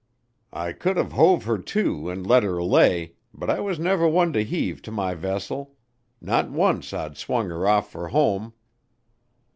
I 0.55 0.73
could've 0.73 1.11
hove 1.11 1.43
her 1.43 1.59
to 1.59 2.09
and 2.09 2.25
let 2.25 2.41
her 2.41 2.63
lay, 2.63 3.13
but 3.35 3.51
I 3.51 3.59
was 3.59 3.77
never 3.77 4.07
one 4.07 4.33
to 4.33 4.43
heave 4.43 4.81
to 4.81 4.91
my 4.91 5.13
vessel 5.13 5.75
not 6.19 6.49
once 6.49 6.91
I'd 6.91 7.17
swung 7.17 7.49
her 7.49 7.67
off 7.67 7.91
for 7.91 8.07
home. 8.07 8.53